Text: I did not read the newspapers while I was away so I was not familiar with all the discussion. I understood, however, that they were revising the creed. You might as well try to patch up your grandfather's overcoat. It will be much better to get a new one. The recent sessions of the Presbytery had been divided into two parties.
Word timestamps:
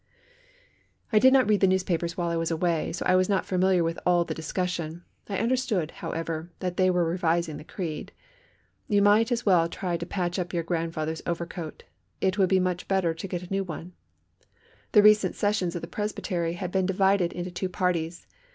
I 1.13 1.19
did 1.19 1.31
not 1.31 1.47
read 1.47 1.59
the 1.59 1.67
newspapers 1.67 2.17
while 2.17 2.29
I 2.31 2.35
was 2.35 2.49
away 2.49 2.91
so 2.91 3.05
I 3.05 3.15
was 3.15 3.29
not 3.29 3.45
familiar 3.45 3.83
with 3.83 3.99
all 4.03 4.25
the 4.25 4.33
discussion. 4.33 5.03
I 5.29 5.37
understood, 5.37 5.91
however, 5.91 6.49
that 6.57 6.75
they 6.75 6.89
were 6.89 7.05
revising 7.05 7.57
the 7.57 7.63
creed. 7.63 8.11
You 8.87 9.03
might 9.03 9.31
as 9.31 9.45
well 9.45 9.69
try 9.69 9.97
to 9.97 10.05
patch 10.07 10.39
up 10.39 10.55
your 10.55 10.63
grandfather's 10.63 11.21
overcoat. 11.27 11.83
It 12.19 12.39
will 12.39 12.47
be 12.47 12.59
much 12.59 12.87
better 12.87 13.13
to 13.13 13.27
get 13.27 13.43
a 13.43 13.53
new 13.53 13.63
one. 13.63 13.93
The 14.93 15.03
recent 15.03 15.35
sessions 15.35 15.75
of 15.75 15.83
the 15.83 15.87
Presbytery 15.87 16.53
had 16.53 16.71
been 16.71 16.87
divided 16.87 17.31
into 17.31 17.51
two 17.51 17.69
parties. 17.69 18.25